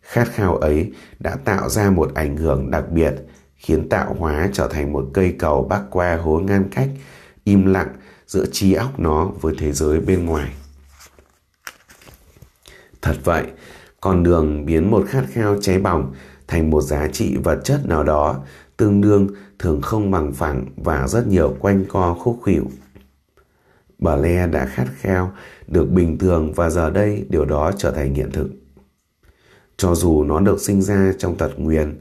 [0.00, 3.14] khát khao ấy đã tạo ra một ảnh hưởng đặc biệt
[3.56, 6.88] khiến tạo hóa trở thành một cây cầu bắc qua hố ngăn cách,
[7.44, 7.88] im lặng
[8.26, 10.52] giữa trí óc nó với thế giới bên ngoài.
[13.02, 13.44] Thật vậy,
[14.00, 16.14] con đường biến một khát khao cháy bỏng
[16.48, 18.44] thành một giá trị vật chất nào đó
[18.80, 22.64] tương đương thường không bằng phẳng và rất nhiều quanh co khúc khỉu.
[23.98, 25.32] Bà Le đã khát khao
[25.66, 28.48] được bình thường và giờ đây điều đó trở thành hiện thực.
[29.76, 31.98] Cho dù nó được sinh ra trong tật nguyền,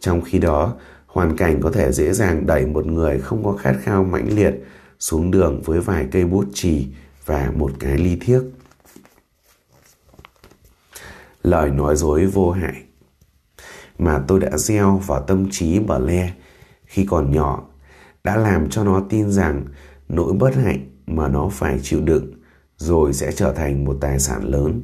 [0.00, 0.74] trong khi đó
[1.06, 4.54] hoàn cảnh có thể dễ dàng đẩy một người không có khát khao mãnh liệt
[4.98, 6.86] xuống đường với vài cây bút chì
[7.26, 8.42] và một cái ly thiếc.
[11.42, 12.82] Lời nói dối vô hại
[13.98, 16.32] mà tôi đã gieo vào tâm trí bà Le
[16.86, 17.68] khi còn nhỏ,
[18.24, 19.64] đã làm cho nó tin rằng
[20.08, 22.32] nỗi bất hạnh mà nó phải chịu đựng
[22.76, 24.82] rồi sẽ trở thành một tài sản lớn.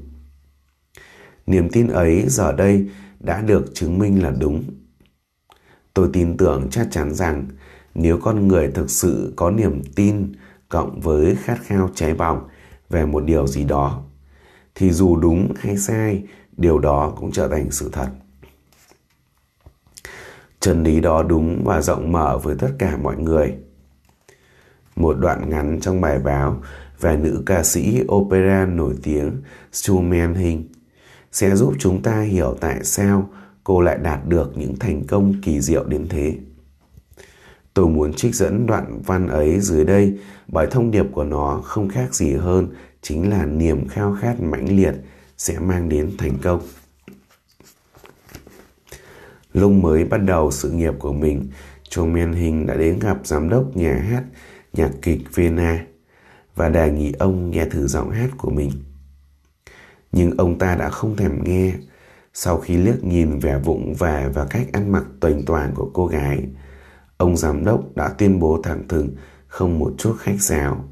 [1.47, 2.89] Niềm tin ấy giờ đây
[3.21, 4.65] đã được chứng minh là đúng.
[5.95, 7.47] Tôi tin tưởng chắc chắn rằng
[7.95, 10.33] nếu con người thực sự có niềm tin
[10.69, 12.49] cộng với khát khao cháy bỏng
[12.91, 14.03] về một điều gì đó,
[14.75, 16.23] thì dù đúng hay sai,
[16.57, 18.09] điều đó cũng trở thành sự thật
[20.65, 23.55] chân lý đó đúng và rộng mở với tất cả mọi người
[24.97, 26.63] một đoạn ngắn trong bài báo
[27.01, 29.33] về nữ ca sĩ opera nổi tiếng
[29.73, 30.69] Stu Manning
[31.33, 33.31] sẽ giúp chúng ta hiểu tại sao
[33.65, 36.35] cô lại đạt được những thành công kỳ diệu đến thế.
[37.75, 41.89] Tôi muốn trích dẫn đoạn văn ấy dưới đây bởi thông điệp của nó không
[41.89, 42.69] khác gì hơn
[43.03, 44.95] chính là niềm khao khát mãnh liệt
[45.37, 46.61] sẽ mang đến thành công.
[49.55, 51.49] Lúc mới bắt đầu sự nghiệp của mình,
[51.89, 54.25] Châu Men Hình đã đến gặp giám đốc nhà hát
[54.73, 55.87] nhạc kịch Vienna
[56.55, 58.71] và đề nghị ông nghe thử giọng hát của mình.
[60.13, 61.73] Nhưng ông ta đã không thèm nghe
[62.35, 66.07] Sau khi liếc nhìn vẻ vụng về và cách ăn mặc tuềnh toàn của cô
[66.07, 66.45] gái,
[67.17, 69.09] ông giám đốc đã tuyên bố thẳng thừng
[69.47, 70.85] không một chút khách sáo.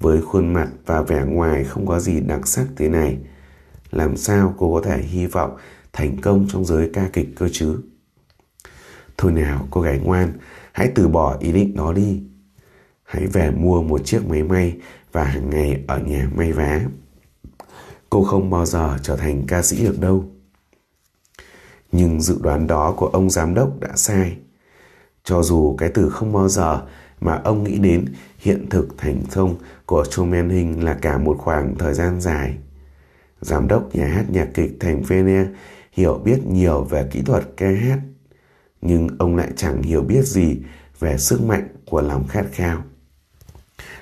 [0.00, 3.18] Với khuôn mặt và vẻ ngoài không có gì đặc sắc thế này,
[3.94, 5.56] làm sao cô có thể hy vọng
[5.92, 7.78] thành công trong giới ca kịch cơ chứ?
[9.16, 10.32] Thôi nào cô gái ngoan,
[10.72, 12.22] hãy từ bỏ ý định đó đi.
[13.02, 14.76] Hãy về mua một chiếc máy may
[15.12, 16.80] và hàng ngày ở nhà may vá.
[18.10, 20.24] Cô không bao giờ trở thành ca sĩ được đâu.
[21.92, 24.36] Nhưng dự đoán đó của ông giám đốc đã sai.
[25.24, 26.82] Cho dù cái từ không bao giờ
[27.20, 28.04] mà ông nghĩ đến
[28.38, 32.58] hiện thực thành công của Truman Hình là cả một khoảng thời gian dài.
[33.44, 35.46] Giám đốc nhà hát nhạc kịch thành Vene
[35.92, 37.98] hiểu biết nhiều về kỹ thuật ca hát,
[38.80, 40.58] nhưng ông lại chẳng hiểu biết gì
[40.98, 42.82] về sức mạnh của lòng khát khao.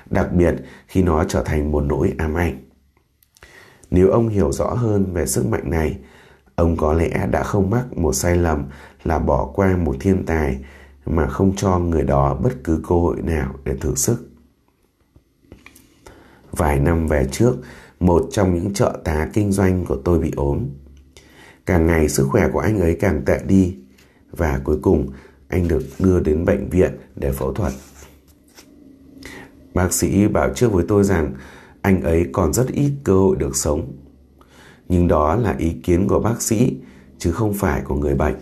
[0.09, 0.55] Đặc biệt
[0.87, 2.63] khi nó trở thành một nỗi ám ảnh.
[3.91, 5.99] Nếu ông hiểu rõ hơn về sức mạnh này,
[6.55, 8.65] ông có lẽ đã không mắc một sai lầm
[9.03, 10.57] là bỏ qua một thiên tài
[11.05, 14.29] mà không cho người đó bất cứ cơ hội nào để thử sức.
[16.51, 17.55] Vài năm về trước,
[18.05, 20.65] một trong những trợ tá kinh doanh của tôi bị ốm.
[21.65, 23.75] Càng ngày sức khỏe của anh ấy càng tệ đi
[24.31, 25.07] và cuối cùng
[25.47, 27.73] anh được đưa đến bệnh viện để phẫu thuật.
[29.73, 31.33] Bác sĩ bảo trước với tôi rằng
[31.81, 33.97] anh ấy còn rất ít cơ hội được sống.
[34.89, 36.77] Nhưng đó là ý kiến của bác sĩ
[37.17, 38.35] chứ không phải của người bệnh.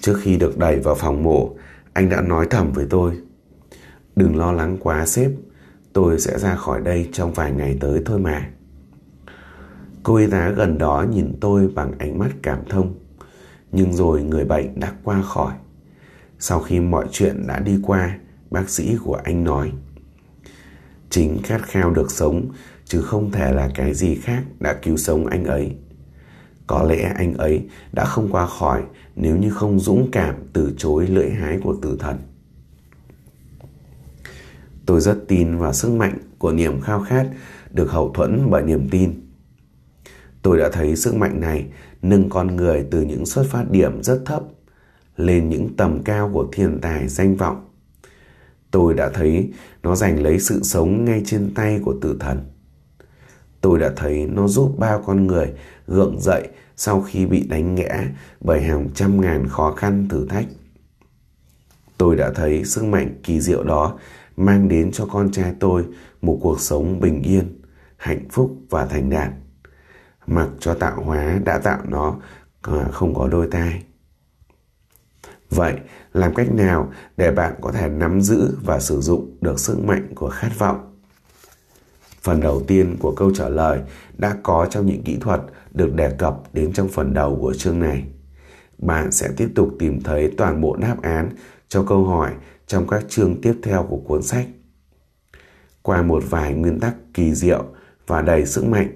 [0.00, 1.56] Trước khi được đẩy vào phòng mổ,
[1.92, 3.12] anh đã nói thầm với tôi.
[4.16, 5.30] Đừng lo lắng quá sếp,
[5.94, 8.50] tôi sẽ ra khỏi đây trong vài ngày tới thôi mà.
[10.02, 12.94] Cô y tá gần đó nhìn tôi bằng ánh mắt cảm thông.
[13.72, 15.52] Nhưng rồi người bệnh đã qua khỏi.
[16.38, 18.18] Sau khi mọi chuyện đã đi qua,
[18.50, 19.72] bác sĩ của anh nói.
[21.10, 22.48] Chính khát khao được sống,
[22.84, 25.76] chứ không thể là cái gì khác đã cứu sống anh ấy.
[26.66, 28.82] Có lẽ anh ấy đã không qua khỏi
[29.16, 32.18] nếu như không dũng cảm từ chối lưỡi hái của tử thần.
[34.86, 37.26] Tôi rất tin vào sức mạnh của niềm khao khát
[37.70, 39.20] được hậu thuẫn bởi niềm tin.
[40.42, 41.66] Tôi đã thấy sức mạnh này
[42.02, 44.42] nâng con người từ những xuất phát điểm rất thấp
[45.16, 47.68] lên những tầm cao của thiên tài danh vọng.
[48.70, 52.38] Tôi đã thấy nó giành lấy sự sống ngay trên tay của tử thần.
[53.60, 55.52] Tôi đã thấy nó giúp bao con người
[55.86, 58.04] gượng dậy sau khi bị đánh ngã
[58.40, 60.46] bởi hàng trăm ngàn khó khăn thử thách.
[61.98, 63.98] Tôi đã thấy sức mạnh kỳ diệu đó
[64.36, 65.84] mang đến cho con trai tôi
[66.22, 67.60] một cuộc sống bình yên,
[67.96, 69.30] hạnh phúc và thành đạt.
[70.26, 72.16] Mặc cho tạo hóa đã tạo nó
[72.62, 73.82] à, không có đôi tai.
[75.50, 75.74] Vậy,
[76.12, 80.12] làm cách nào để bạn có thể nắm giữ và sử dụng được sức mạnh
[80.14, 80.90] của khát vọng?
[82.22, 83.80] Phần đầu tiên của câu trả lời
[84.18, 87.78] đã có trong những kỹ thuật được đề cập đến trong phần đầu của chương
[87.78, 88.04] này.
[88.78, 91.30] Bạn sẽ tiếp tục tìm thấy toàn bộ đáp án
[91.68, 92.32] cho câu hỏi
[92.66, 94.46] trong các chương tiếp theo của cuốn sách.
[95.82, 97.64] Qua một vài nguyên tắc kỳ diệu
[98.06, 98.88] và đầy sức mạnh,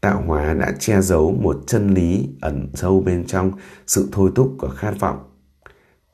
[0.00, 3.52] tạo hóa đã che giấu một chân lý ẩn sâu bên trong
[3.86, 5.18] sự thôi thúc của khát vọng.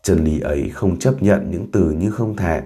[0.02, 2.62] Chân lý ấy không chấp nhận những từ như không thể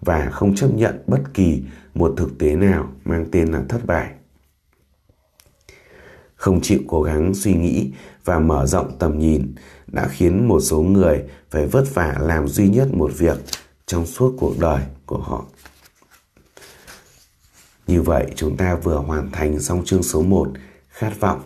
[0.00, 1.62] và không chấp nhận bất kỳ
[1.94, 4.12] một thực tế nào mang tên là thất bại.
[6.34, 7.92] Không chịu cố gắng suy nghĩ
[8.24, 9.54] và mở rộng tầm nhìn
[9.86, 13.38] đã khiến một số người phải vất vả làm duy nhất một việc
[13.86, 15.44] trong suốt cuộc đời của họ.
[17.86, 20.48] Như vậy, chúng ta vừa hoàn thành xong chương số 1
[20.88, 21.42] khát vọng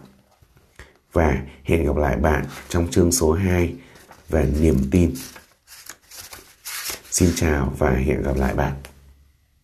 [1.12, 3.74] và hẹn gặp lại bạn trong chương số 2
[4.28, 5.14] về niềm tin.
[7.10, 8.72] Xin chào và hẹn gặp lại bạn.